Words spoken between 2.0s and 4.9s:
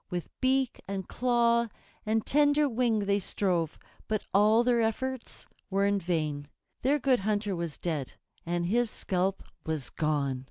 and tender wing they strove, but all their